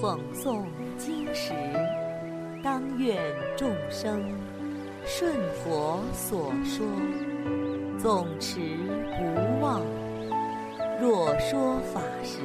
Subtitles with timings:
[0.00, 0.64] 讽诵
[0.98, 1.52] 经时，
[2.62, 3.16] 当愿
[3.56, 4.22] 众生
[5.04, 6.86] 顺佛所说，
[7.98, 8.60] 总持
[9.16, 9.80] 不忘。
[11.00, 12.40] 若说法时，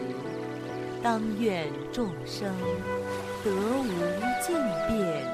[1.02, 2.54] 当愿众生
[3.44, 3.86] 得无
[4.46, 4.56] 尽
[4.88, 5.26] 变，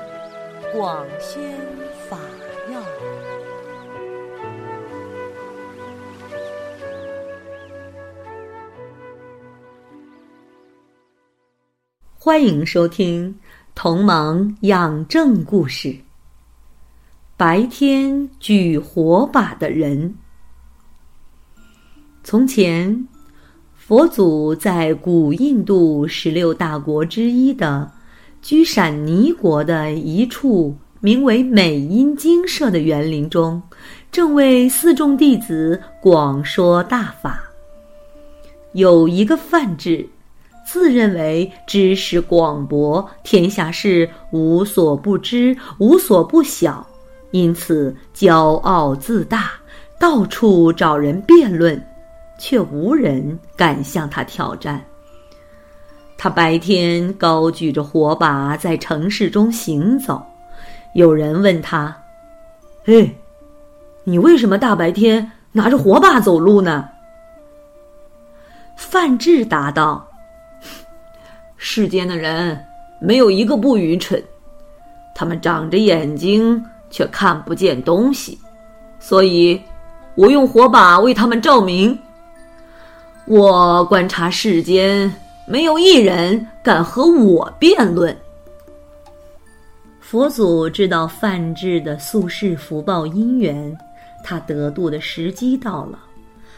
[0.74, 1.60] 广宣
[12.28, 13.34] 欢迎收听
[13.74, 15.88] 《同盟养正故事》。
[17.38, 20.14] 白天举火把的人。
[22.26, 23.08] 从前，
[23.74, 27.90] 佛祖在古印度十六大国之一的
[28.42, 33.64] 居闪尼国的一处名为美音精舍的园林中，
[34.12, 37.42] 正为四众弟子广说大法。
[38.74, 40.06] 有一个范志。
[40.78, 46.86] 自认为知识广博，天下事无所不知，无所不晓，
[47.32, 49.54] 因此骄傲自大，
[50.00, 51.84] 到处找人辩论，
[52.38, 54.80] 却无人敢向他挑战。
[56.16, 60.24] 他白天高举着火把在城市中行走，
[60.94, 61.94] 有人问他
[62.86, 63.14] ：“嘿，
[64.04, 66.88] 你为什么大白天拿着火把走路呢？”
[68.78, 70.08] 范志答道。
[71.58, 72.58] 世间的人
[73.02, 74.24] 没有一个不愚蠢，
[75.14, 78.40] 他们长着眼睛却看不见东西，
[79.00, 79.60] 所以
[80.16, 81.98] 我用火把为他们照明。
[83.26, 85.14] 我观察世间，
[85.48, 88.16] 没有一人敢和我辩论。
[90.00, 93.78] 佛祖知道范志的宿世福报因缘，
[94.24, 96.00] 他得度的时机到了。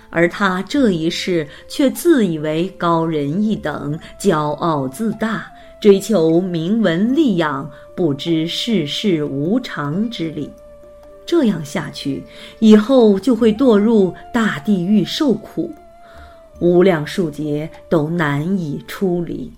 [0.09, 10.49] 而他这一世却自以为高人一等，骄傲自大，追求名闻利养，不知世事无常之理。
[11.25, 12.23] 这样下去，
[12.57, 15.71] 以后就会堕入大地狱受苦，
[16.59, 19.51] 无量数劫都难以出离。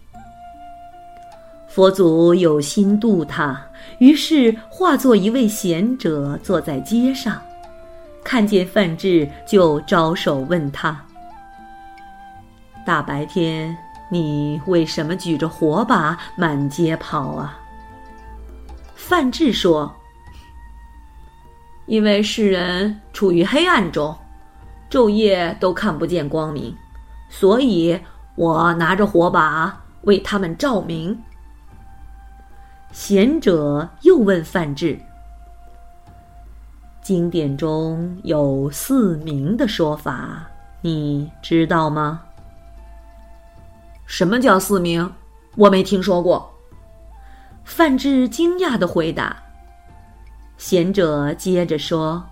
[1.70, 3.58] 佛祖有心度他，
[4.00, 7.42] 于是化作一位贤者，坐在街上。
[8.24, 11.04] 看见范志，就招手问他
[12.86, 13.76] ：“大白天，
[14.09, 17.58] 你为什么举着火把满街跑啊？”
[18.96, 19.94] 范志说
[21.88, 24.16] ：“因为世人处于黑暗中，
[24.90, 26.74] 昼夜都看不见光明，
[27.28, 28.00] 所以
[28.36, 31.20] 我拿着火把为他们照明。”
[32.94, 35.00] 贤者又问范志。
[37.01, 40.47] 经典中有四明的说法，
[40.81, 42.22] 你知道吗？
[44.06, 45.09] 什么叫四明？
[45.56, 46.47] 我没听说过。
[47.63, 49.35] 范志惊讶的回答。
[50.57, 52.23] 贤者接着说：“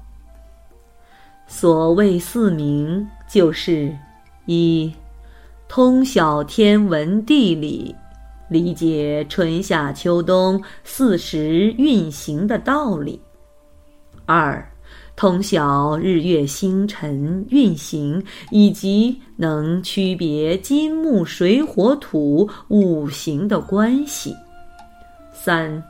[1.48, 3.92] 所谓四明，就是
[4.46, 4.94] 一
[5.68, 7.96] 通晓天文地理，
[8.50, 13.20] 理解春夏秋冬四时运行的道理。”
[14.32, 14.64] 二，
[15.16, 24.36] 通晓日月星辰运行，以及能区别金木水火土五行的关系。
[25.34, 25.84] 三，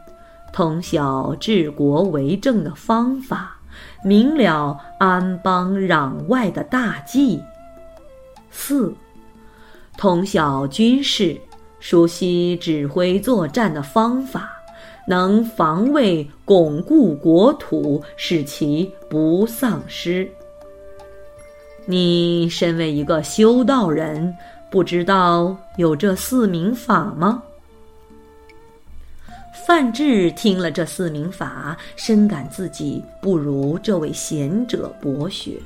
[0.54, 3.58] 通晓治国为政的方法，
[4.06, 7.44] 明了安邦攘外的大计。
[8.50, 8.96] 四，
[9.98, 11.38] 通晓军事，
[11.82, 14.50] 熟悉指挥作战的方法。
[15.10, 20.30] 能防卫、巩固国土，使其不丧失。
[21.88, 24.32] 你身为一个修道人，
[24.70, 27.42] 不知道有这四明法吗？
[29.66, 35.60] 范志听了这四明法，深感自己不如这位贤者博学，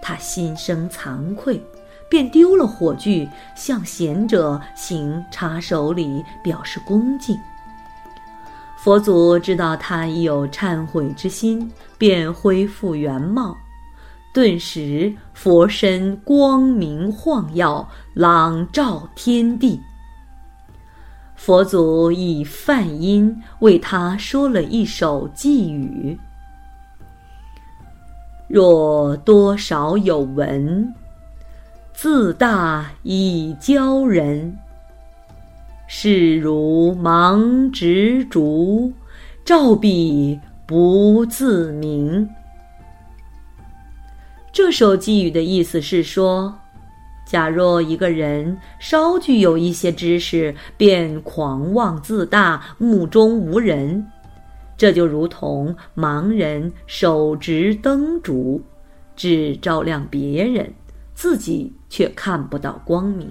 [0.00, 1.60] 他心生惭愧，
[2.08, 7.36] 便丢了火炬，向贤者行插手礼，表示恭敬。
[8.76, 11.68] 佛祖知道他已有忏悔之心，
[11.98, 13.56] 便恢复原貌，
[14.32, 19.80] 顿时佛身光明晃耀，朗照天地。
[21.34, 26.16] 佛祖以梵音为他说了一首偈语
[28.48, 30.94] ：“若多少有闻，
[31.92, 34.56] 自大以教人。”
[35.88, 38.92] 视如芒植竹，
[39.44, 42.28] 照彼不自明。
[44.52, 46.52] 这首寄语的意思是说，
[47.24, 54.04] 假若一个人稍具有一些知识，便狂妄自大、目中无人，
[54.76, 58.60] 这就如同盲人手执灯烛，
[59.14, 60.68] 只照亮别人，
[61.14, 63.30] 自己却看不到光明。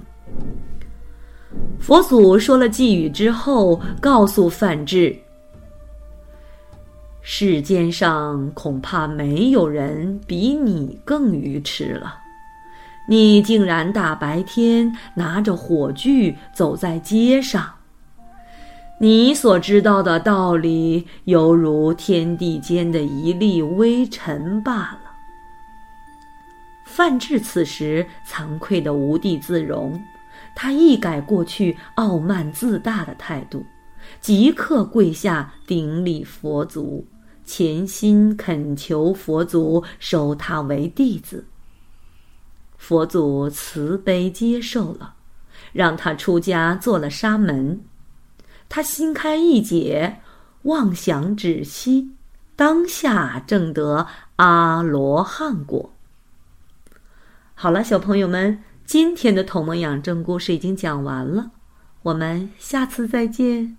[1.80, 5.16] 佛祖说了寄语之后，告诉范志
[7.22, 12.20] ：“世间上恐怕没有人比你更愚痴了。”
[13.08, 17.72] 你竟然大白天拿着火炬走在街上，
[19.00, 25.02] 你所知道的道理犹如天地间的一粒微尘罢了。
[26.84, 30.02] 范志此时惭愧的无地自容，
[30.56, 33.66] 他一改过去傲慢自大的态度，
[34.22, 37.06] 即刻跪下顶礼佛祖，
[37.44, 41.46] 潜心恳求佛祖收他为弟子。
[42.78, 45.16] 佛祖慈悲接受了，
[45.74, 47.82] 让他出家做了沙门。
[48.70, 50.22] 他心开意解，
[50.64, 52.12] 妄想止息，
[52.56, 55.92] 当下正得阿罗汉果。
[57.54, 61.50] 好了，小朋友们，今天的《同盟养正故事已经讲完了，
[62.04, 63.78] 我们下次再见。